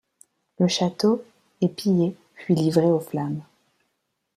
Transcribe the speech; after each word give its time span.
Le 0.57 0.67
château 0.67 1.23
est 1.61 1.67
pillé 1.69 2.15
puis 2.33 2.55
livré 2.55 2.85
aux 2.87 2.99
flammes. 3.01 3.43